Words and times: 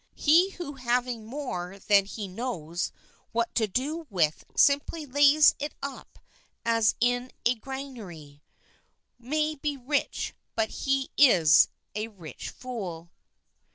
He 0.15 0.49
who 0.53 0.73
having 0.77 1.27
more 1.27 1.77
than 1.77 2.05
he 2.05 2.27
knows 2.27 2.91
what 3.33 3.53
to 3.53 3.67
do 3.67 4.07
with 4.09 4.45
simply 4.55 5.05
lays 5.05 5.53
it 5.59 5.75
up 5.83 6.17
as 6.65 6.95
in 6.99 7.29
a 7.45 7.53
granary, 7.53 8.41
may 9.19 9.53
be 9.53 9.77
rich 9.77 10.33
but 10.55 10.69
he 10.69 11.11
is 11.19 11.67
a 11.93 12.07
rich 12.07 12.49
fool. 12.49 13.11